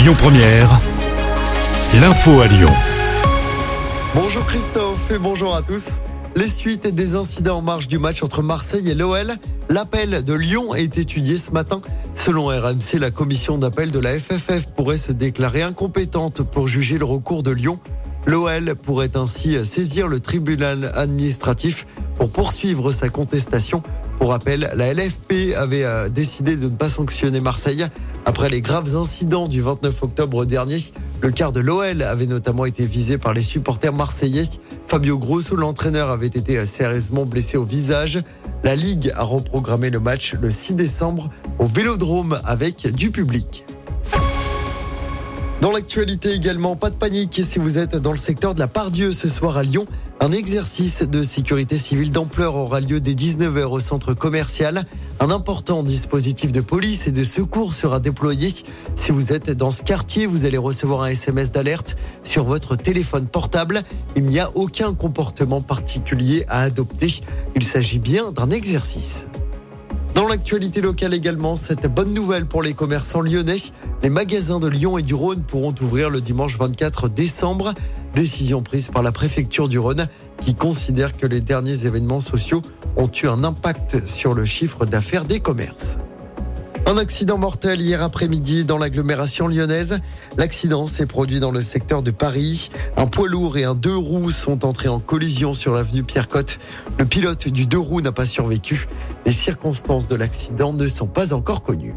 Lyon 0.00 0.14
Première, 0.16 0.80
l'info 2.00 2.40
à 2.40 2.46
Lyon. 2.46 2.70
Bonjour 4.14 4.46
Christophe 4.46 5.10
et 5.10 5.18
bonjour 5.18 5.54
à 5.54 5.60
tous. 5.60 5.98
Les 6.34 6.48
suites 6.48 6.86
des 6.86 7.16
incidents 7.16 7.58
en 7.58 7.60
marge 7.60 7.86
du 7.86 7.98
match 7.98 8.22
entre 8.22 8.40
Marseille 8.40 8.88
et 8.88 8.94
l'OL, 8.94 9.34
l'appel 9.68 10.24
de 10.24 10.32
Lyon 10.32 10.74
est 10.74 10.96
étudié 10.96 11.36
ce 11.36 11.50
matin. 11.50 11.82
Selon 12.14 12.46
RMC, 12.46 12.98
la 12.98 13.10
commission 13.10 13.58
d'appel 13.58 13.90
de 13.90 13.98
la 13.98 14.18
FFF 14.18 14.68
pourrait 14.74 14.96
se 14.96 15.12
déclarer 15.12 15.60
incompétente 15.60 16.44
pour 16.44 16.66
juger 16.66 16.96
le 16.96 17.04
recours 17.04 17.42
de 17.42 17.50
Lyon. 17.50 17.78
L'OL 18.24 18.76
pourrait 18.76 19.18
ainsi 19.18 19.66
saisir 19.66 20.08
le 20.08 20.20
tribunal 20.20 20.92
administratif 20.94 21.86
pour 22.16 22.30
poursuivre 22.30 22.90
sa 22.90 23.10
contestation. 23.10 23.82
Pour 24.20 24.32
rappel, 24.32 24.70
la 24.76 24.92
LFP 24.92 25.54
avait 25.56 25.82
euh, 25.84 26.10
décidé 26.10 26.54
de 26.54 26.68
ne 26.68 26.76
pas 26.76 26.90
sanctionner 26.90 27.40
Marseille 27.40 27.86
après 28.26 28.50
les 28.50 28.60
graves 28.60 28.94
incidents 28.94 29.48
du 29.48 29.62
29 29.62 30.02
octobre 30.02 30.44
dernier. 30.44 30.76
Le 31.22 31.30
quart 31.30 31.52
de 31.52 31.60
l'OL 31.60 32.02
avait 32.02 32.26
notamment 32.26 32.66
été 32.66 32.84
visé 32.84 33.16
par 33.16 33.32
les 33.32 33.42
supporters 33.42 33.94
marseillais. 33.94 34.44
Fabio 34.86 35.16
Grosso, 35.16 35.56
l'entraîneur, 35.56 36.10
avait 36.10 36.26
été 36.26 36.66
sérieusement 36.66 37.24
blessé 37.24 37.56
au 37.56 37.64
visage. 37.64 38.22
La 38.62 38.76
Ligue 38.76 39.10
a 39.16 39.24
reprogrammé 39.24 39.88
le 39.88 40.00
match 40.00 40.34
le 40.38 40.50
6 40.50 40.74
décembre 40.74 41.30
au 41.58 41.64
Vélodrome 41.64 42.38
avec 42.44 42.92
du 42.94 43.10
public. 43.10 43.64
Dans 45.60 45.72
l'actualité 45.72 46.32
également, 46.32 46.74
pas 46.74 46.88
de 46.88 46.94
panique 46.94 47.42
si 47.44 47.58
vous 47.58 47.76
êtes 47.76 47.94
dans 47.94 48.12
le 48.12 48.18
secteur 48.18 48.54
de 48.54 48.60
la 48.60 48.66
Pardieu 48.66 49.12
ce 49.12 49.28
soir 49.28 49.58
à 49.58 49.62
Lyon. 49.62 49.84
Un 50.18 50.32
exercice 50.32 51.02
de 51.02 51.22
sécurité 51.22 51.76
civile 51.76 52.10
d'ampleur 52.10 52.56
aura 52.56 52.80
lieu 52.80 52.98
dès 52.98 53.12
19h 53.12 53.64
au 53.66 53.78
centre 53.78 54.14
commercial. 54.14 54.86
Un 55.20 55.30
important 55.30 55.82
dispositif 55.82 56.50
de 56.50 56.62
police 56.62 57.06
et 57.08 57.12
de 57.12 57.22
secours 57.24 57.74
sera 57.74 58.00
déployé. 58.00 58.48
Si 58.96 59.12
vous 59.12 59.34
êtes 59.34 59.50
dans 59.50 59.70
ce 59.70 59.82
quartier, 59.82 60.24
vous 60.24 60.46
allez 60.46 60.56
recevoir 60.56 61.02
un 61.02 61.08
SMS 61.08 61.52
d'alerte 61.52 61.96
sur 62.24 62.44
votre 62.44 62.74
téléphone 62.74 63.26
portable. 63.26 63.82
Il 64.16 64.24
n'y 64.24 64.40
a 64.40 64.50
aucun 64.54 64.94
comportement 64.94 65.60
particulier 65.60 66.42
à 66.48 66.62
adopter. 66.62 67.20
Il 67.54 67.64
s'agit 67.64 67.98
bien 67.98 68.32
d'un 68.32 68.48
exercice. 68.48 69.26
Dans 70.20 70.28
l'actualité 70.28 70.82
locale 70.82 71.14
également, 71.14 71.56
cette 71.56 71.86
bonne 71.86 72.12
nouvelle 72.12 72.44
pour 72.44 72.62
les 72.62 72.74
commerçants 72.74 73.22
lyonnais. 73.22 73.56
Les 74.02 74.10
magasins 74.10 74.60
de 74.60 74.68
Lyon 74.68 74.98
et 74.98 75.02
du 75.02 75.14
Rhône 75.14 75.42
pourront 75.44 75.74
ouvrir 75.80 76.10
le 76.10 76.20
dimanche 76.20 76.58
24 76.58 77.08
décembre. 77.08 77.72
Décision 78.14 78.62
prise 78.62 78.88
par 78.88 79.02
la 79.02 79.12
préfecture 79.12 79.66
du 79.66 79.78
Rhône 79.78 80.08
qui 80.42 80.54
considère 80.54 81.16
que 81.16 81.26
les 81.26 81.40
derniers 81.40 81.86
événements 81.86 82.20
sociaux 82.20 82.60
ont 82.98 83.10
eu 83.10 83.28
un 83.28 83.44
impact 83.44 84.06
sur 84.06 84.34
le 84.34 84.44
chiffre 84.44 84.84
d'affaires 84.84 85.24
des 85.24 85.40
commerces. 85.40 85.96
Un 86.90 86.96
accident 86.96 87.38
mortel 87.38 87.80
hier 87.80 88.02
après-midi 88.02 88.64
dans 88.64 88.76
l'agglomération 88.76 89.46
lyonnaise. 89.46 90.00
L'accident 90.36 90.88
s'est 90.88 91.06
produit 91.06 91.38
dans 91.38 91.52
le 91.52 91.62
secteur 91.62 92.02
de 92.02 92.10
Paris. 92.10 92.68
Un 92.96 93.06
poids 93.06 93.28
lourd 93.28 93.56
et 93.56 93.62
un 93.62 93.76
deux 93.76 93.96
roues 93.96 94.30
sont 94.30 94.64
entrés 94.64 94.88
en 94.88 94.98
collision 94.98 95.54
sur 95.54 95.72
l'avenue 95.72 96.02
Pierre-Cotte. 96.02 96.58
Le 96.98 97.06
pilote 97.06 97.46
du 97.46 97.66
deux 97.66 97.78
roues 97.78 98.00
n'a 98.00 98.10
pas 98.10 98.26
survécu. 98.26 98.88
Les 99.24 99.30
circonstances 99.30 100.08
de 100.08 100.16
l'accident 100.16 100.72
ne 100.72 100.88
sont 100.88 101.06
pas 101.06 101.32
encore 101.32 101.62
connues. 101.62 101.94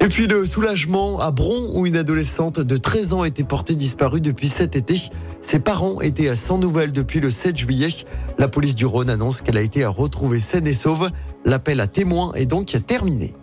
Et 0.00 0.08
puis 0.08 0.26
le 0.26 0.44
soulagement 0.44 1.20
à 1.20 1.30
Bron 1.30 1.70
où 1.72 1.86
une 1.86 1.96
adolescente 1.96 2.58
de 2.58 2.76
13 2.76 3.12
ans 3.12 3.22
était 3.22 3.44
portée 3.44 3.76
disparue 3.76 4.20
depuis 4.20 4.48
cet 4.48 4.74
été. 4.74 5.00
Ses 5.40 5.60
parents 5.60 6.00
étaient 6.00 6.28
à 6.28 6.34
sans 6.34 6.58
nouvelles 6.58 6.90
depuis 6.90 7.20
le 7.20 7.30
7 7.30 7.56
juillet. 7.56 7.90
La 8.38 8.48
police 8.48 8.74
du 8.74 8.86
Rhône 8.86 9.08
annonce 9.08 9.40
qu'elle 9.40 9.56
a 9.56 9.62
été 9.62 9.86
retrouvée 9.86 10.40
saine 10.40 10.66
et 10.66 10.74
sauve. 10.74 11.10
L'appel 11.44 11.78
à 11.78 11.86
témoins 11.86 12.32
est 12.32 12.46
donc 12.46 12.76
terminé. 12.88 13.34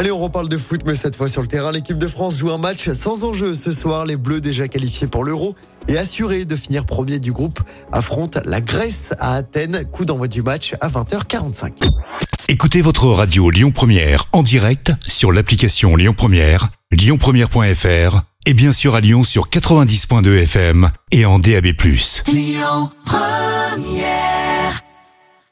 Allez, 0.00 0.10
on 0.10 0.18
reparle 0.18 0.48
de 0.48 0.56
foot, 0.56 0.80
mais 0.86 0.94
cette 0.94 1.16
fois 1.16 1.28
sur 1.28 1.42
le 1.42 1.46
terrain. 1.46 1.72
L'équipe 1.72 1.98
de 1.98 2.08
France 2.08 2.38
joue 2.38 2.50
un 2.50 2.56
match 2.56 2.88
sans 2.88 3.22
enjeu 3.22 3.54
ce 3.54 3.70
soir. 3.70 4.06
Les 4.06 4.16
Bleus, 4.16 4.40
déjà 4.40 4.66
qualifiés 4.66 5.06
pour 5.06 5.24
l'Euro 5.24 5.54
et 5.88 5.98
assurés 5.98 6.46
de 6.46 6.56
finir 6.56 6.86
premier 6.86 7.20
du 7.20 7.32
groupe, 7.32 7.60
affrontent 7.92 8.40
la 8.46 8.62
Grèce 8.62 9.12
à 9.18 9.34
Athènes. 9.34 9.84
Coup 9.92 10.06
d'envoi 10.06 10.26
du 10.26 10.40
match 10.40 10.74
à 10.80 10.88
20h45. 10.88 11.86
Écoutez 12.48 12.80
votre 12.80 13.08
radio 13.08 13.50
Lyon 13.50 13.72
Première 13.72 14.24
en 14.32 14.42
direct 14.42 14.90
sur 15.06 15.32
l'application 15.32 15.96
Lyon 15.96 16.14
Première, 16.16 16.70
lyonpremière.fr 16.92 18.22
et 18.46 18.54
bien 18.54 18.72
sûr 18.72 18.94
à 18.94 19.02
Lyon 19.02 19.22
sur 19.22 19.50
90.2 19.50 20.44
FM 20.44 20.88
et 21.12 21.26
en 21.26 21.38
DAB+. 21.38 21.66
Lyon 22.26 22.88
Première 23.04 24.49